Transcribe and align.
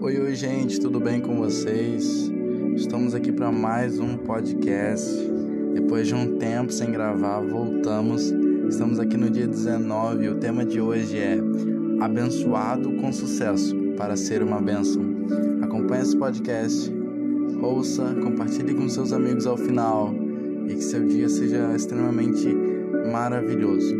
Oi, 0.00 0.16
oi, 0.20 0.32
gente, 0.36 0.78
tudo 0.78 1.00
bem 1.00 1.20
com 1.20 1.36
vocês? 1.38 2.30
Estamos 2.76 3.16
aqui 3.16 3.32
para 3.32 3.50
mais 3.50 3.98
um 3.98 4.16
podcast. 4.16 5.10
Depois 5.74 6.06
de 6.06 6.14
um 6.14 6.38
tempo 6.38 6.72
sem 6.72 6.92
gravar, 6.92 7.40
voltamos. 7.40 8.32
Estamos 8.68 9.00
aqui 9.00 9.16
no 9.16 9.28
dia 9.28 9.48
19 9.48 10.24
e 10.24 10.28
o 10.28 10.36
tema 10.36 10.64
de 10.64 10.80
hoje 10.80 11.18
é 11.18 11.38
Abençoado 12.00 12.92
com 12.92 13.12
sucesso 13.12 13.74
para 13.96 14.16
ser 14.16 14.40
uma 14.40 14.60
bênção. 14.60 15.02
Acompanhe 15.62 16.02
esse 16.02 16.16
podcast, 16.16 16.92
ouça, 17.60 18.14
compartilhe 18.22 18.74
com 18.74 18.88
seus 18.88 19.12
amigos 19.12 19.48
ao 19.48 19.56
final 19.56 20.14
e 20.68 20.76
que 20.76 20.84
seu 20.84 21.04
dia 21.08 21.28
seja 21.28 21.74
extremamente 21.74 22.46
maravilhoso. 23.10 23.96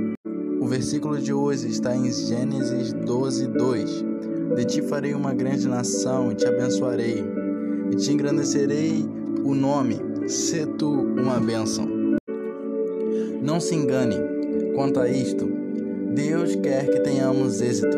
O 0.60 0.66
versículo 0.66 1.18
de 1.18 1.32
hoje 1.32 1.68
está 1.68 1.96
em 1.96 2.12
Gênesis 2.12 2.92
12, 2.92 3.48
2. 3.48 4.17
De 4.56 4.64
ti 4.64 4.82
farei 4.82 5.14
uma 5.14 5.32
grande 5.32 5.68
nação 5.68 6.32
e 6.32 6.34
te 6.34 6.46
abençoarei, 6.46 7.24
e 7.92 7.96
te 7.96 8.12
engrandecerei 8.12 9.04
o 9.44 9.54
nome, 9.54 9.98
se 10.28 10.66
tu 10.66 10.90
uma 10.90 11.38
bênção. 11.38 11.86
Não 13.42 13.60
se 13.60 13.74
engane 13.74 14.16
quanto 14.74 15.00
a 15.00 15.08
isto. 15.08 15.46
Deus 16.14 16.56
quer 16.56 16.90
que 16.90 17.00
tenhamos 17.00 17.60
êxito. 17.60 17.96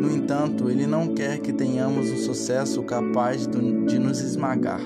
No 0.00 0.10
entanto, 0.10 0.68
Ele 0.68 0.86
não 0.86 1.14
quer 1.14 1.38
que 1.38 1.52
tenhamos 1.52 2.10
um 2.10 2.16
sucesso 2.16 2.82
capaz 2.82 3.46
de 3.46 3.98
nos 3.98 4.20
esmagar. 4.20 4.80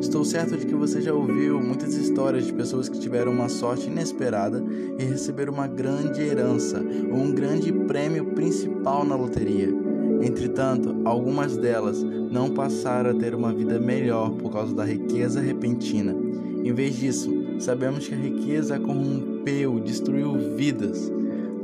Estou 0.00 0.24
certo 0.24 0.56
de 0.56 0.66
que 0.66 0.74
você 0.74 1.00
já 1.00 1.14
ouviu 1.14 1.60
muitas 1.60 1.94
histórias 1.94 2.44
de 2.44 2.52
pessoas 2.52 2.88
que 2.88 2.98
tiveram 2.98 3.30
uma 3.30 3.48
sorte 3.48 3.86
inesperada 3.86 4.62
e 4.98 5.04
receberam 5.04 5.52
uma 5.52 5.68
grande 5.68 6.20
herança 6.20 6.82
ou 7.10 7.18
um 7.18 7.32
grande 7.32 7.72
prêmio 7.72 8.24
principal 8.32 9.04
na 9.04 9.14
loteria. 9.14 9.91
Entretanto, 10.22 10.94
algumas 11.04 11.56
delas 11.56 12.00
não 12.02 12.50
passaram 12.50 13.10
a 13.10 13.14
ter 13.14 13.34
uma 13.34 13.52
vida 13.52 13.78
melhor 13.80 14.30
por 14.30 14.52
causa 14.52 14.72
da 14.72 14.84
riqueza 14.84 15.40
repentina. 15.40 16.16
Em 16.64 16.72
vez 16.72 16.94
disso, 16.96 17.30
sabemos 17.58 18.06
que 18.06 18.14
a 18.14 18.18
riqueza 18.18 18.78
corrompeu, 18.78 19.80
destruiu 19.80 20.54
vidas. 20.56 21.12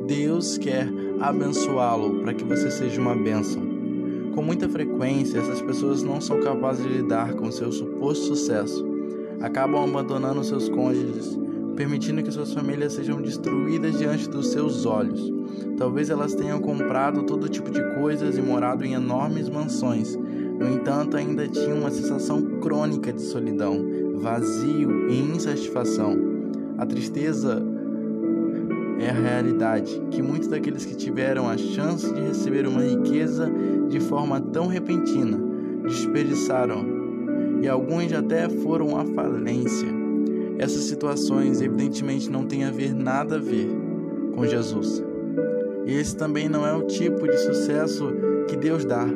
Deus 0.09 0.59
quer 0.59 0.89
abençoá-lo 1.21 2.21
para 2.21 2.35
que 2.35 2.43
você 2.43 2.69
seja 2.71 3.01
uma 3.01 3.15
bênção. 3.15 3.63
Com 4.35 4.43
muita 4.43 4.69
frequência, 4.69 5.39
essas 5.39 5.63
pessoas 5.63 6.03
não 6.03 6.21
são 6.21 6.41
capazes 6.41 6.85
de 6.85 6.93
lidar 6.93 7.35
com 7.35 7.53
seu 7.53 7.71
suposto 7.71 8.27
sucesso. 8.27 8.85
Acabam 9.41 9.85
abandonando 9.85 10.43
seus 10.43 10.69
cônjuges, 10.69 11.39
permitindo 11.79 12.25
que 12.25 12.33
suas 12.33 12.53
famílias 12.53 12.95
sejam 12.95 13.23
destruídas 13.23 13.97
diante 13.97 14.29
dos 14.29 14.49
seus 14.49 14.85
olhos. 14.85 15.33
Talvez 15.77 16.11
elas 16.11 16.35
tenham 16.35 16.61
comprado 16.61 17.23
todo 17.23 17.49
tipo 17.49 17.71
de 17.71 17.81
coisas 17.95 18.37
e 18.37 18.43
morado 18.43 18.85
em 18.85 18.95
enormes 18.95 19.49
mansões. 19.49 20.17
No 20.17 20.75
entanto, 20.75 21.17
ainda 21.17 21.47
tinham 21.47 21.79
uma 21.79 21.91
sensação 21.91 22.43
crônica 22.59 23.13
de 23.13 23.23
solidão, 23.23 23.87
vazio 24.17 25.09
e 25.09 25.21
insatisfação. 25.21 26.19
A 26.77 26.85
tristeza 26.85 27.63
é 28.99 29.11
a 29.11 29.13
realidade 29.13 30.03
que 30.11 30.21
muitos 30.21 30.49
daqueles 30.49 30.85
que 30.85 30.97
tiveram 30.97 31.49
a 31.49 31.57
chance 31.57 32.13
de 32.13 32.21
receber 32.23 32.67
uma 32.67 32.83
riqueza 32.83 33.49
de 33.89 34.01
forma 34.01 34.41
tão 34.41 34.67
repentina 34.67 35.39
desperdiçaram 35.85 36.85
e 37.63 37.69
alguns 37.69 38.13
até 38.13 38.49
foram 38.49 38.99
à 38.99 39.05
falência. 39.05 39.98
Essas 40.59 40.85
situações 40.85 41.61
evidentemente 41.61 42.29
não 42.29 42.45
têm 42.45 42.65
a 42.65 42.71
ver 42.71 42.93
nada 42.93 43.37
a 43.37 43.39
ver 43.39 43.69
com 44.35 44.45
Jesus. 44.45 45.03
E 45.87 45.93
esse 45.93 46.17
também 46.17 46.49
não 46.49 46.67
é 46.67 46.75
o 46.75 46.83
tipo 46.83 47.27
de 47.29 47.39
sucesso 47.39 48.13
que 48.49 48.57
Deus 48.57 48.85
dá. 48.85 49.07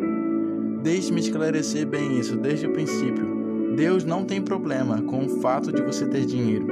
Deixe-me 0.82 1.20
esclarecer 1.20 1.86
bem 1.86 2.18
isso 2.18 2.36
desde 2.36 2.66
o 2.66 2.72
princípio. 2.72 3.74
Deus 3.76 4.04
não 4.04 4.24
tem 4.24 4.40
problema 4.40 5.02
com 5.02 5.24
o 5.24 5.28
fato 5.40 5.72
de 5.72 5.82
você 5.82 6.06
ter 6.06 6.24
dinheiro, 6.24 6.66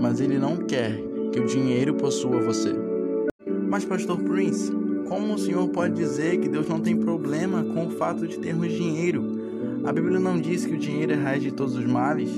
mas 0.00 0.20
Ele 0.20 0.38
não 0.38 0.56
quer 0.56 1.00
que 1.32 1.40
o 1.40 1.46
dinheiro 1.46 1.94
possua 1.94 2.40
você. 2.40 2.74
Mas, 3.68 3.84
Pastor 3.84 4.18
Prince, 4.18 4.72
como 5.08 5.34
o 5.34 5.38
senhor 5.38 5.68
pode 5.68 5.94
dizer 5.94 6.38
que 6.38 6.48
Deus 6.48 6.68
não 6.68 6.80
tem 6.80 6.96
problema 6.96 7.62
com 7.62 7.86
o 7.86 7.90
fato 7.90 8.26
de 8.26 8.38
termos 8.38 8.72
dinheiro? 8.72 9.24
A 9.84 9.92
Bíblia 9.92 10.18
não 10.18 10.40
diz 10.40 10.66
que 10.66 10.74
o 10.74 10.78
dinheiro 10.78 11.12
é 11.12 11.16
raiz 11.16 11.42
de 11.42 11.52
todos 11.52 11.76
os 11.76 11.86
males? 11.86 12.30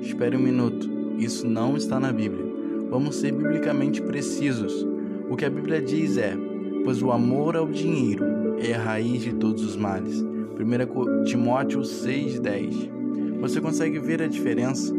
Espere 0.00 0.36
um 0.36 0.40
minuto, 0.40 0.87
isso 1.18 1.46
não 1.46 1.76
está 1.76 1.98
na 1.98 2.12
Bíblia. 2.12 2.46
Vamos 2.88 3.16
ser 3.16 3.32
biblicamente 3.32 4.00
precisos. 4.00 4.86
O 5.28 5.36
que 5.36 5.44
a 5.44 5.50
Bíblia 5.50 5.82
diz 5.82 6.16
é: 6.16 6.36
Pois 6.84 7.02
o 7.02 7.10
amor 7.10 7.56
ao 7.56 7.66
dinheiro 7.66 8.24
é 8.58 8.72
a 8.72 8.80
raiz 8.80 9.22
de 9.22 9.34
todos 9.34 9.64
os 9.64 9.76
males. 9.76 10.20
1 10.20 11.24
Timóteo 11.24 11.80
6,10 11.80 13.40
Você 13.40 13.60
consegue 13.60 13.98
ver 13.98 14.22
a 14.22 14.26
diferença? 14.26 14.94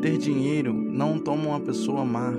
Ter 0.00 0.18
dinheiro 0.18 0.72
não 0.72 1.18
toma 1.18 1.48
uma 1.48 1.60
pessoa 1.60 2.04
má, 2.04 2.32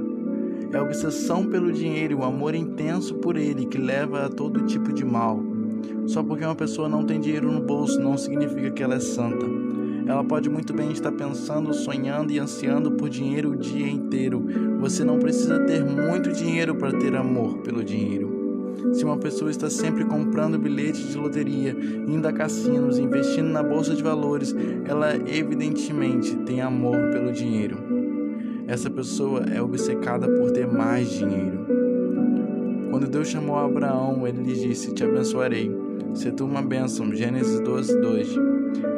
é 0.72 0.78
a 0.78 0.84
obsessão 0.84 1.46
pelo 1.46 1.72
dinheiro 1.72 2.14
e 2.14 2.16
o 2.16 2.24
amor 2.24 2.56
intenso 2.56 3.16
por 3.16 3.38
ele 3.38 3.66
que 3.66 3.78
leva 3.78 4.26
a 4.26 4.30
todo 4.30 4.66
tipo 4.66 4.92
de 4.92 5.06
mal. 5.06 5.40
Só 6.08 6.22
porque 6.24 6.44
uma 6.44 6.56
pessoa 6.56 6.90
não 6.90 7.06
tem 7.06 7.20
dinheiro 7.20 7.52
no 7.52 7.62
bolso 7.62 8.00
não 8.00 8.18
significa 8.18 8.72
que 8.72 8.84
ela 8.84 8.96
é 8.96 9.00
santa. 9.00 9.63
Ela 10.06 10.24
pode 10.24 10.50
muito 10.50 10.74
bem 10.74 10.92
estar 10.92 11.12
pensando, 11.12 11.74
sonhando 11.74 12.32
e 12.32 12.40
ansiando 12.40 12.92
por 12.92 13.10
dinheiro 13.10 13.52
o 13.52 13.56
dia 13.56 13.90
inteiro. 13.90 14.46
Você 14.80 15.04
não 15.04 15.18
precisa 15.18 15.60
ter 15.62 15.84
muito 15.84 16.32
dinheiro 16.32 16.76
para 16.76 16.98
ter 16.98 17.16
amor 17.16 17.60
pelo 17.60 17.84
dinheiro. 17.84 18.44
Se 18.94 19.06
uma 19.06 19.18
pessoa 19.18 19.50
está 19.50 19.70
sempre 19.70 20.04
comprando 20.06 20.60
bilhetes 20.60 21.10
de 21.10 21.18
loteria, 21.18 21.76
indo 22.08 22.28
a 22.28 22.34
cassinos, 22.34 23.00
investindo 23.00 23.50
na 23.50 23.64
bolsa 23.64 23.96
de 23.96 24.04
valores, 24.04 24.54
ela 24.86 25.16
evidentemente 25.28 26.36
tem 26.38 26.62
amor 26.62 26.98
pelo 27.12 27.32
dinheiro. 27.32 27.78
Essa 28.68 28.90
pessoa 28.90 29.46
é 29.52 29.62
obcecada 29.62 30.28
por 30.28 30.52
ter 30.52 30.68
mais 30.68 31.10
dinheiro. 31.10 31.66
Quando 32.90 33.08
Deus 33.08 33.28
chamou 33.28 33.58
Abraão, 33.58 34.28
ele 34.28 34.44
lhe 34.44 34.54
disse: 34.54 34.94
Te 34.94 35.04
abençoarei. 35.04 35.72
Se 36.14 36.32
tu 36.32 36.46
uma 36.46 36.62
bênção. 36.62 37.14
Gênesis 37.14 37.60
12, 37.60 38.00
2. 38.00 38.53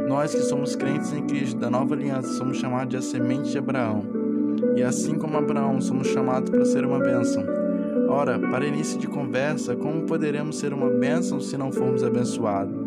Nós 0.08 0.34
que 0.34 0.42
somos 0.42 0.76
crentes 0.76 1.14
em 1.14 1.24
Cristo, 1.24 1.60
da 1.60 1.70
nova 1.70 1.96
aliança, 1.96 2.30
somos 2.34 2.58
chamados 2.58 2.90
de 2.90 2.98
a 2.98 3.02
semente 3.02 3.52
de 3.52 3.58
Abraão. 3.58 4.04
E 4.76 4.84
assim 4.84 5.16
como 5.16 5.38
Abraão, 5.38 5.82
somos 5.82 6.08
chamados 6.08 6.50
para 6.50 6.66
ser 6.66 6.86
uma 6.86 7.00
bênção. 7.00 7.44
Ora, 8.08 8.38
para 8.38 8.66
início 8.66 9.00
de 9.00 9.08
conversa, 9.08 9.76
como 9.76 10.04
poderemos 10.04 10.58
ser 10.58 10.74
uma 10.74 10.90
bênção 10.90 11.40
se 11.40 11.58
não 11.58 11.72
formos 11.72 12.04
abençoados? 12.04 12.86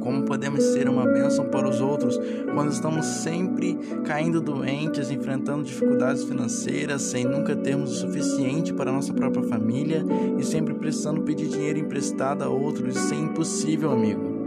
Como 0.00 0.22
podemos 0.22 0.62
ser 0.62 0.88
uma 0.88 1.04
bênção 1.04 1.46
para 1.46 1.68
os 1.68 1.80
outros 1.80 2.18
quando 2.54 2.70
estamos 2.70 3.04
sempre 3.04 3.74
caindo 4.04 4.40
doentes, 4.40 5.10
enfrentando 5.10 5.64
dificuldades 5.64 6.24
financeiras, 6.24 7.02
sem 7.02 7.24
nunca 7.24 7.54
termos 7.54 7.90
o 7.92 7.94
suficiente 7.94 8.72
para 8.72 8.92
nossa 8.92 9.12
própria 9.12 9.42
família 9.42 10.04
e 10.38 10.44
sempre 10.44 10.72
precisando 10.72 11.20
pedir 11.22 11.48
dinheiro 11.48 11.80
emprestado 11.80 12.42
a 12.42 12.48
outros? 12.48 12.96
Isso 12.96 13.12
é 13.12 13.18
impossível, 13.18 13.90
amigo. 13.90 14.37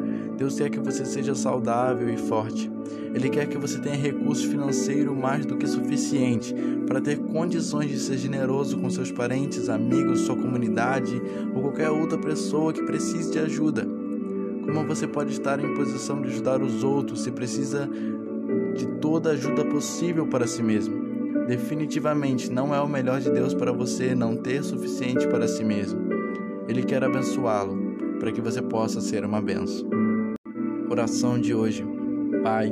Deus 0.41 0.55
quer 0.55 0.71
que 0.71 0.79
você 0.79 1.05
seja 1.05 1.35
saudável 1.35 2.09
e 2.09 2.17
forte. 2.17 2.67
Ele 3.13 3.29
quer 3.29 3.47
que 3.47 3.59
você 3.59 3.77
tenha 3.77 3.95
recurso 3.95 4.49
financeiro 4.49 5.15
mais 5.15 5.45
do 5.45 5.55
que 5.55 5.67
suficiente 5.67 6.51
para 6.87 6.99
ter 6.99 7.19
condições 7.19 7.91
de 7.91 7.99
ser 7.99 8.17
generoso 8.17 8.75
com 8.79 8.89
seus 8.89 9.11
parentes, 9.11 9.69
amigos, 9.69 10.21
sua 10.21 10.35
comunidade 10.35 11.21
ou 11.53 11.61
qualquer 11.61 11.91
outra 11.91 12.17
pessoa 12.17 12.73
que 12.73 12.81
precise 12.81 13.31
de 13.31 13.37
ajuda. 13.37 13.87
Como 14.65 14.83
você 14.87 15.07
pode 15.07 15.31
estar 15.31 15.59
em 15.59 15.75
posição 15.75 16.19
de 16.19 16.29
ajudar 16.29 16.59
os 16.59 16.83
outros 16.83 17.21
se 17.21 17.29
precisa 17.29 17.87
de 18.75 18.87
toda 18.99 19.29
ajuda 19.33 19.63
possível 19.65 20.25
para 20.25 20.47
si 20.47 20.63
mesmo? 20.63 21.45
Definitivamente 21.47 22.51
não 22.51 22.73
é 22.73 22.81
o 22.81 22.89
melhor 22.89 23.21
de 23.21 23.29
Deus 23.29 23.53
para 23.53 23.71
você 23.71 24.15
não 24.15 24.35
ter 24.35 24.63
suficiente 24.63 25.27
para 25.27 25.47
si 25.47 25.63
mesmo. 25.63 25.99
Ele 26.67 26.81
quer 26.81 27.03
abençoá-lo 27.03 27.77
para 28.19 28.31
que 28.31 28.41
você 28.41 28.59
possa 28.59 28.99
ser 29.01 29.23
uma 29.23 29.39
benção. 29.39 30.10
Oração 30.91 31.39
de 31.39 31.55
hoje. 31.55 31.85
Pai, 32.43 32.69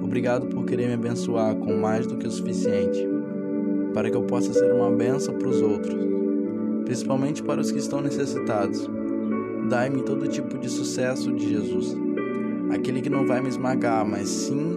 obrigado 0.00 0.46
por 0.46 0.64
querer 0.64 0.86
me 0.86 0.94
abençoar 0.94 1.56
com 1.56 1.76
mais 1.76 2.06
do 2.06 2.16
que 2.16 2.24
o 2.24 2.30
suficiente, 2.30 3.04
para 3.92 4.08
que 4.08 4.16
eu 4.16 4.22
possa 4.22 4.52
ser 4.52 4.72
uma 4.72 4.88
benção 4.92 5.36
para 5.36 5.48
os 5.48 5.60
outros, 5.60 5.96
principalmente 6.84 7.42
para 7.42 7.60
os 7.60 7.72
que 7.72 7.80
estão 7.80 8.00
necessitados. 8.00 8.88
Dai-me 9.68 10.02
todo 10.02 10.28
tipo 10.28 10.56
de 10.56 10.68
sucesso 10.68 11.32
de 11.32 11.48
Jesus, 11.48 11.96
aquele 12.70 13.02
que 13.02 13.10
não 13.10 13.26
vai 13.26 13.42
me 13.42 13.48
esmagar, 13.48 14.06
mas 14.08 14.28
sim 14.28 14.76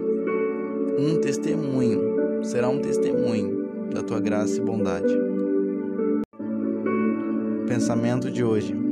um 0.98 1.20
testemunho, 1.20 2.42
será 2.42 2.68
um 2.68 2.80
testemunho 2.80 3.88
da 3.94 4.02
tua 4.02 4.18
graça 4.18 4.60
e 4.60 4.64
bondade. 4.64 5.16
Pensamento 7.68 8.28
de 8.28 8.42
hoje: 8.42 8.85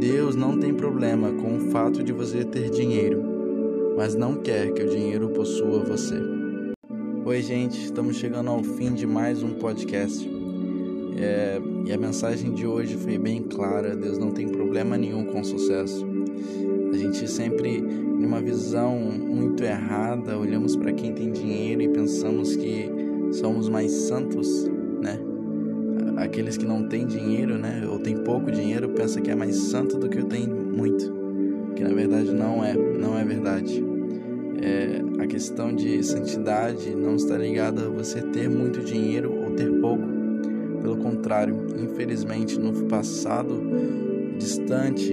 Deus 0.00 0.34
não 0.34 0.58
tem 0.58 0.74
problema 0.74 1.32
com 1.32 1.56
o 1.56 1.60
fato 1.70 2.02
de 2.02 2.12
você 2.12 2.44
ter 2.44 2.68
dinheiro, 2.70 3.22
mas 3.96 4.14
não 4.14 4.34
quer 4.34 4.72
que 4.72 4.82
o 4.82 4.88
dinheiro 4.88 5.28
possua 5.30 5.84
você. 5.84 6.20
Oi, 7.24 7.42
gente, 7.42 7.82
estamos 7.82 8.16
chegando 8.16 8.50
ao 8.50 8.62
fim 8.62 8.92
de 8.92 9.06
mais 9.06 9.42
um 9.42 9.54
podcast. 9.54 10.28
É, 11.16 11.60
e 11.86 11.92
a 11.92 11.96
mensagem 11.96 12.52
de 12.52 12.66
hoje 12.66 12.96
foi 12.96 13.16
bem 13.16 13.42
clara: 13.44 13.96
Deus 13.96 14.18
não 14.18 14.30
tem 14.30 14.48
problema 14.48 14.98
nenhum 14.98 15.26
com 15.26 15.44
sucesso. 15.44 16.04
A 16.92 16.96
gente 16.96 17.28
sempre, 17.28 17.80
numa 17.80 18.40
visão 18.40 18.98
muito 18.98 19.62
errada, 19.62 20.36
olhamos 20.36 20.76
para 20.76 20.92
quem 20.92 21.12
tem 21.12 21.30
dinheiro 21.30 21.82
e 21.82 21.88
pensamos 21.88 22.56
que 22.56 22.90
somos 23.32 23.68
mais 23.68 23.90
santos? 23.92 24.68
Aqueles 26.16 26.56
que 26.56 26.64
não 26.64 26.88
têm 26.88 27.06
dinheiro, 27.06 27.58
né, 27.58 27.86
ou 27.88 27.98
tem 27.98 28.16
pouco 28.16 28.50
dinheiro, 28.50 28.88
pensa 28.90 29.20
que 29.20 29.30
é 29.30 29.34
mais 29.34 29.56
santo 29.56 29.98
do 29.98 30.08
que 30.08 30.18
o 30.18 30.24
tem 30.24 30.46
muito, 30.46 31.12
que 31.74 31.82
na 31.82 31.92
verdade 31.92 32.30
não 32.32 32.64
é, 32.64 32.74
não 32.74 33.18
é 33.18 33.24
verdade. 33.24 33.84
É, 34.62 35.02
a 35.22 35.26
questão 35.26 35.74
de 35.74 36.02
santidade 36.02 36.94
não 36.94 37.16
está 37.16 37.36
ligada 37.36 37.86
a 37.86 37.88
você 37.88 38.22
ter 38.22 38.48
muito 38.48 38.80
dinheiro 38.80 39.32
ou 39.32 39.50
ter 39.50 39.70
pouco. 39.80 40.04
Pelo 40.80 40.96
contrário, 40.98 41.66
infelizmente 41.78 42.58
no 42.58 42.72
passado 42.86 43.62
distante 44.38 45.12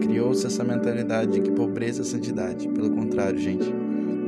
criou-se 0.00 0.46
essa 0.46 0.64
mentalidade 0.64 1.32
de 1.32 1.40
que 1.40 1.50
pobreza 1.50 2.02
é 2.02 2.04
santidade. 2.04 2.68
Pelo 2.68 2.90
contrário, 2.90 3.38
gente, 3.38 3.72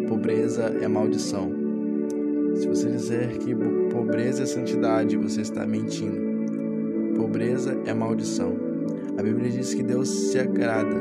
pobreza 0.09 0.65
é 0.81 0.89
maldição. 0.89 1.51
Se 2.55 2.67
você 2.69 2.91
dizer 2.91 3.39
que 3.39 3.55
pobreza 3.95 4.43
é 4.43 4.47
santidade, 4.47 5.17
você 5.17 5.41
está 5.41 5.65
mentindo. 5.65 7.15
Pobreza 7.15 7.81
é 7.87 7.95
maldição. 7.95 8.53
A 9.17 9.23
Bíblia 9.23 9.49
diz 9.49 9.73
que 9.73 9.85
Deus 9.85 10.09
se 10.09 10.39
agrada 10.41 10.97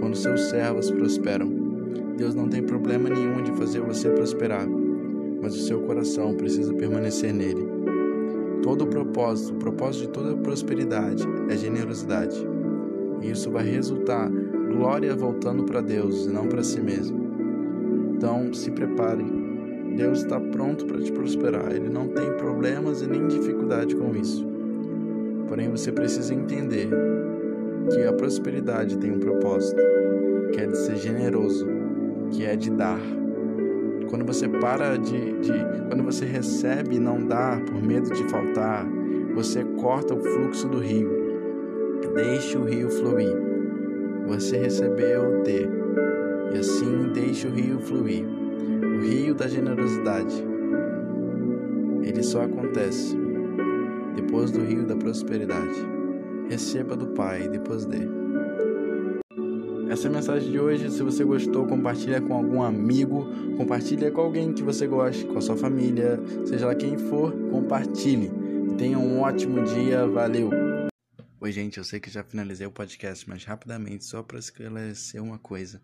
quando 0.00 0.16
seus 0.16 0.48
servos 0.48 0.90
prosperam. 0.90 1.46
Deus 2.16 2.34
não 2.34 2.48
tem 2.48 2.62
problema 2.62 3.10
nenhum 3.10 3.42
de 3.42 3.52
fazer 3.52 3.80
você 3.80 4.08
prosperar, 4.08 4.66
mas 5.42 5.54
o 5.54 5.60
seu 5.66 5.82
coração 5.82 6.34
precisa 6.34 6.72
permanecer 6.72 7.34
nele. 7.34 7.68
Todo 8.62 8.84
o 8.84 8.86
propósito, 8.86 9.54
o 9.54 9.58
propósito 9.58 10.06
de 10.06 10.12
toda 10.12 10.36
prosperidade 10.38 11.24
é 11.50 11.56
generosidade. 11.56 12.34
E 13.20 13.30
isso 13.30 13.50
vai 13.50 13.64
resultar 13.64 14.30
glória 14.72 15.14
voltando 15.14 15.64
para 15.64 15.82
Deus 15.82 16.24
e 16.24 16.30
não 16.30 16.46
para 16.46 16.62
si 16.62 16.80
mesmo. 16.80 17.28
Então, 18.16 18.54
se 18.54 18.70
prepare. 18.70 19.47
Deus 19.98 20.20
está 20.20 20.38
pronto 20.38 20.86
para 20.86 21.00
te 21.00 21.10
prosperar. 21.10 21.72
Ele 21.72 21.88
não 21.88 22.06
tem 22.06 22.32
problemas 22.34 23.02
e 23.02 23.08
nem 23.08 23.26
dificuldade 23.26 23.96
com 23.96 24.14
isso. 24.14 24.46
Porém, 25.48 25.68
você 25.68 25.90
precisa 25.90 26.32
entender 26.32 26.88
que 27.90 28.04
a 28.04 28.12
prosperidade 28.12 28.96
tem 28.96 29.10
um 29.10 29.18
propósito, 29.18 29.82
que 30.52 30.60
é 30.60 30.66
de 30.68 30.78
ser 30.78 30.94
generoso, 30.98 31.66
que 32.30 32.46
é 32.46 32.54
de 32.54 32.70
dar. 32.70 33.00
Quando 34.08 34.24
você 34.24 34.48
para 34.48 34.96
de, 34.96 35.32
de 35.40 35.52
quando 35.88 36.04
você 36.04 36.24
recebe 36.24 36.94
e 36.94 37.00
não 37.00 37.26
dá 37.26 37.60
por 37.66 37.82
medo 37.82 38.08
de 38.10 38.22
faltar, 38.30 38.86
você 39.34 39.64
corta 39.80 40.14
o 40.14 40.20
fluxo 40.20 40.68
do 40.68 40.78
rio. 40.78 41.10
Deixe 42.14 42.56
o 42.56 42.62
rio 42.62 42.88
fluir. 42.88 43.36
Você 44.28 44.58
recebeu, 44.58 45.42
dê. 45.42 45.66
E 46.54 46.58
assim 46.58 47.10
deixe 47.12 47.48
o 47.48 47.50
rio 47.50 47.80
fluir. 47.80 48.37
O 48.98 49.00
rio 49.00 49.32
da 49.32 49.46
generosidade. 49.46 50.34
Ele 52.02 52.20
só 52.20 52.42
acontece 52.42 53.16
depois 54.16 54.50
do 54.50 54.60
rio 54.60 54.84
da 54.84 54.96
prosperidade. 54.96 55.78
Receba 56.50 56.96
do 56.96 57.06
Pai, 57.06 57.48
depois 57.48 57.84
dê. 57.84 58.08
Essa 59.88 60.08
é 60.08 60.10
a 60.10 60.12
mensagem 60.12 60.50
de 60.50 60.58
hoje. 60.58 60.90
Se 60.90 61.00
você 61.04 61.22
gostou, 61.22 61.64
compartilha 61.64 62.20
com 62.20 62.34
algum 62.34 62.60
amigo, 62.60 63.24
compartilha 63.56 64.10
com 64.10 64.20
alguém 64.20 64.52
que 64.52 64.64
você 64.64 64.88
goste, 64.88 65.24
com 65.26 65.38
a 65.38 65.40
sua 65.40 65.56
família, 65.56 66.20
seja 66.44 66.66
lá 66.66 66.74
quem 66.74 66.98
for, 66.98 67.32
compartilhe. 67.52 68.32
Tenha 68.76 68.98
um 68.98 69.20
ótimo 69.20 69.62
dia, 69.62 70.08
valeu. 70.08 70.50
Oi, 71.40 71.52
gente, 71.52 71.78
eu 71.78 71.84
sei 71.84 72.00
que 72.00 72.10
já 72.10 72.24
finalizei 72.24 72.66
o 72.66 72.72
podcast, 72.72 73.28
mas 73.28 73.44
rapidamente, 73.44 74.04
só 74.04 74.24
para 74.24 74.40
esclarecer 74.40 75.22
uma 75.22 75.38
coisa. 75.38 75.80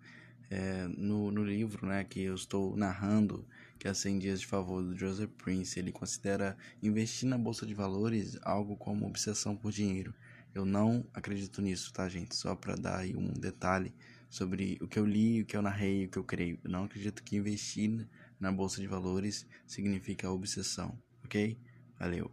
É, 0.56 0.86
no, 0.96 1.32
no 1.32 1.42
livro 1.42 1.84
né, 1.84 2.04
que 2.04 2.22
eu 2.22 2.36
estou 2.36 2.76
narrando, 2.76 3.44
que 3.76 3.88
é 3.88 3.92
100 3.92 4.20
Dias 4.20 4.40
de 4.40 4.46
Favor, 4.46 4.84
do 4.84 4.96
Joseph 4.96 5.32
Prince, 5.36 5.80
ele 5.80 5.90
considera 5.90 6.56
investir 6.80 7.28
na 7.28 7.36
Bolsa 7.36 7.66
de 7.66 7.74
Valores 7.74 8.38
algo 8.40 8.76
como 8.76 9.04
obsessão 9.04 9.56
por 9.56 9.72
dinheiro. 9.72 10.14
Eu 10.54 10.64
não 10.64 11.04
acredito 11.12 11.60
nisso, 11.60 11.92
tá, 11.92 12.08
gente? 12.08 12.36
Só 12.36 12.54
para 12.54 12.76
dar 12.76 13.00
aí 13.00 13.16
um 13.16 13.32
detalhe 13.32 13.92
sobre 14.30 14.78
o 14.80 14.86
que 14.86 14.96
eu 14.96 15.04
li, 15.04 15.42
o 15.42 15.44
que 15.44 15.56
eu 15.56 15.62
narrei, 15.62 16.04
o 16.04 16.08
que 16.08 16.18
eu 16.18 16.24
creio. 16.24 16.56
Eu 16.62 16.70
não 16.70 16.84
acredito 16.84 17.24
que 17.24 17.34
investir 17.34 18.06
na 18.38 18.52
bolsa 18.52 18.80
de 18.80 18.86
valores 18.86 19.44
significa 19.66 20.30
obsessão, 20.30 20.96
ok? 21.24 21.58
Valeu. 21.98 22.30